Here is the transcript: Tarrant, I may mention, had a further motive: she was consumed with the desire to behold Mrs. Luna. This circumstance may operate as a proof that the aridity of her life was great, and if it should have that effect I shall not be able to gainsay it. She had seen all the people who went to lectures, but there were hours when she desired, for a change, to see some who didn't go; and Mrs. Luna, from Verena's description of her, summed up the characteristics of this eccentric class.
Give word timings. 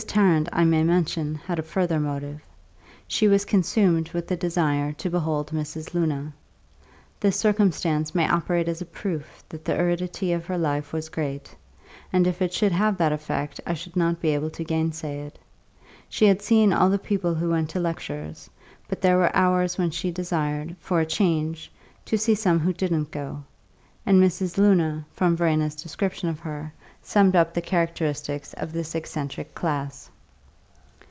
Tarrant, 0.07 0.49
I 0.51 0.63
may 0.65 0.83
mention, 0.83 1.35
had 1.35 1.59
a 1.59 1.63
further 1.63 1.99
motive: 1.99 2.41
she 3.07 3.27
was 3.27 3.45
consumed 3.45 4.09
with 4.09 4.27
the 4.27 4.35
desire 4.35 4.93
to 4.93 5.11
behold 5.11 5.51
Mrs. 5.51 5.93
Luna. 5.93 6.33
This 7.19 7.37
circumstance 7.37 8.15
may 8.15 8.27
operate 8.27 8.67
as 8.67 8.81
a 8.81 8.85
proof 8.85 9.43
that 9.47 9.63
the 9.63 9.79
aridity 9.79 10.33
of 10.33 10.47
her 10.47 10.57
life 10.57 10.91
was 10.91 11.07
great, 11.07 11.55
and 12.11 12.25
if 12.25 12.41
it 12.41 12.51
should 12.51 12.71
have 12.71 12.97
that 12.97 13.13
effect 13.13 13.61
I 13.65 13.75
shall 13.75 13.93
not 13.95 14.19
be 14.19 14.29
able 14.31 14.49
to 14.49 14.63
gainsay 14.63 15.19
it. 15.21 15.37
She 16.09 16.25
had 16.25 16.41
seen 16.41 16.73
all 16.73 16.89
the 16.89 16.97
people 16.99 17.35
who 17.35 17.51
went 17.51 17.69
to 17.69 17.79
lectures, 17.79 18.49
but 18.89 19.01
there 19.01 19.17
were 19.17 19.33
hours 19.35 19.77
when 19.77 19.91
she 19.91 20.09
desired, 20.11 20.75
for 20.79 20.99
a 20.99 21.05
change, 21.05 21.71
to 22.05 22.17
see 22.17 22.33
some 22.33 22.57
who 22.59 22.73
didn't 22.73 23.11
go; 23.11 23.43
and 24.03 24.21
Mrs. 24.21 24.57
Luna, 24.57 25.05
from 25.13 25.35
Verena's 25.37 25.75
description 25.75 26.27
of 26.27 26.39
her, 26.39 26.73
summed 27.03 27.35
up 27.35 27.53
the 27.53 27.61
characteristics 27.61 28.53
of 28.53 28.73
this 28.73 28.93
eccentric 28.93 29.53
class. 29.55 30.09